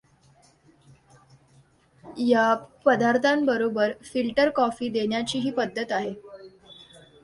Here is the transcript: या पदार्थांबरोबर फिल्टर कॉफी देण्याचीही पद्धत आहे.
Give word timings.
या 2.19 2.53
पदार्थांबरोबर 2.85 3.91
फिल्टर 4.03 4.49
कॉफी 4.49 4.89
देण्याचीही 4.89 5.51
पद्धत 5.51 5.91
आहे. 5.91 6.13